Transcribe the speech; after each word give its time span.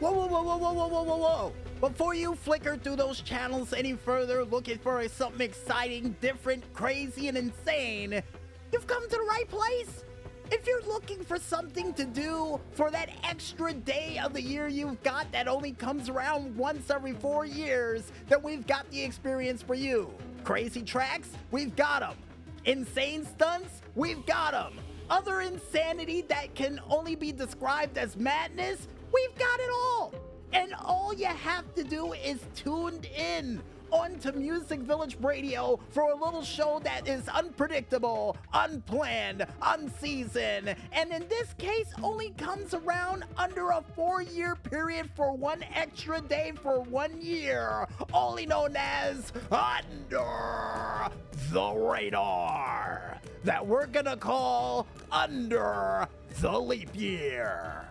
Whoa, 0.00 0.12
whoa, 0.12 0.26
whoa, 0.26 0.42
whoa, 0.42 0.72
whoa, 0.72 0.88
whoa, 0.88 1.02
whoa, 1.02 1.16
whoa! 1.16 1.52
Before 1.80 2.14
you 2.14 2.34
flicker 2.34 2.76
through 2.76 2.96
those 2.96 3.20
channels 3.20 3.72
any 3.72 3.92
further 3.92 4.44
looking 4.44 4.78
for 4.78 5.06
something 5.08 5.40
exciting, 5.40 6.16
different, 6.20 6.64
crazy, 6.72 7.28
and 7.28 7.38
insane, 7.38 8.22
you've 8.72 8.86
come 8.88 9.08
to 9.08 9.16
the 9.16 9.22
right 9.22 9.48
place. 9.48 10.04
If 10.50 10.66
you're 10.66 10.82
looking 10.82 11.22
for 11.22 11.38
something 11.38 11.92
to 11.94 12.04
do 12.04 12.58
for 12.72 12.90
that 12.90 13.10
extra 13.22 13.72
day 13.72 14.18
of 14.22 14.32
the 14.32 14.42
year 14.42 14.66
you've 14.66 15.02
got 15.02 15.30
that 15.30 15.46
only 15.46 15.72
comes 15.72 16.08
around 16.08 16.56
once 16.56 16.90
every 16.90 17.12
four 17.12 17.44
years, 17.44 18.10
then 18.28 18.42
we've 18.42 18.66
got 18.66 18.90
the 18.90 19.00
experience 19.02 19.62
for 19.62 19.74
you. 19.74 20.12
Crazy 20.44 20.82
tracks? 20.82 21.30
We've 21.50 21.76
got 21.76 22.00
them. 22.00 22.16
Insane 22.64 23.24
stunts? 23.24 23.82
We've 23.94 24.24
got 24.26 24.52
them. 24.52 24.74
Other 25.10 25.40
insanity 25.40 26.22
that 26.28 26.54
can 26.54 26.80
only 26.90 27.16
be 27.16 27.32
described 27.32 27.96
as 27.96 28.16
madness? 28.16 28.88
We've 29.12 29.38
got 29.38 29.60
it 29.60 29.70
all. 29.70 30.14
And 30.52 30.74
all 30.74 31.14
you 31.14 31.26
have 31.26 31.74
to 31.74 31.84
do 31.84 32.12
is 32.12 32.40
tune 32.54 33.00
in 33.16 33.60
onto 33.90 34.32
Music 34.32 34.80
Village 34.80 35.16
Radio 35.20 35.78
for 35.90 36.10
a 36.10 36.14
little 36.14 36.42
show 36.42 36.80
that 36.84 37.08
is 37.08 37.28
unpredictable, 37.28 38.36
unplanned, 38.52 39.46
unseasoned, 39.62 40.74
and 40.92 41.12
in 41.12 41.26
this 41.28 41.54
case 41.54 41.92
only 42.02 42.30
comes 42.30 42.74
around 42.74 43.24
under 43.36 43.70
a 43.70 43.82
four 43.94 44.22
year 44.22 44.56
period 44.56 45.08
for 45.14 45.32
one 45.32 45.64
extra 45.74 46.20
day 46.20 46.52
for 46.62 46.80
one 46.82 47.20
year, 47.20 47.86
only 48.12 48.46
known 48.46 48.74
as 48.76 49.32
Under 49.50 50.27
the 51.50 51.72
Radar, 51.72 53.18
that 53.44 53.66
we're 53.66 53.86
gonna 53.86 54.16
call 54.16 54.86
Under 55.10 56.06
the 56.40 56.60
Leap 56.60 56.90
Year. 56.94 57.86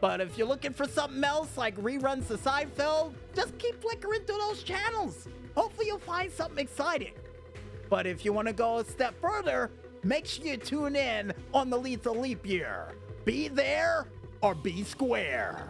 But 0.00 0.20
if 0.20 0.36
you're 0.38 0.46
looking 0.46 0.72
for 0.72 0.86
something 0.86 1.22
else 1.22 1.56
like 1.56 1.76
reruns 1.76 2.30
of 2.30 2.42
Seinfeld, 2.42 3.14
just 3.34 3.56
keep 3.58 3.80
flickering 3.80 4.22
through 4.22 4.38
those 4.38 4.62
channels. 4.62 5.28
Hopefully 5.54 5.86
you'll 5.86 5.98
find 5.98 6.30
something 6.30 6.58
exciting. 6.58 7.12
But 7.88 8.06
if 8.06 8.24
you 8.24 8.32
want 8.32 8.48
to 8.48 8.54
go 8.54 8.78
a 8.78 8.84
step 8.84 9.14
further, 9.20 9.70
make 10.02 10.26
sure 10.26 10.46
you 10.46 10.56
tune 10.56 10.96
in 10.96 11.32
on 11.54 11.70
the 11.70 11.78
Lethal 11.78 12.16
Leap 12.18 12.46
Year. 12.46 12.92
Be 13.24 13.48
there 13.48 14.06
or 14.40 14.54
be 14.54 14.84
square. 14.84 15.68